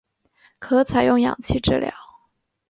[0.57, 1.93] 可采用氧气治疗。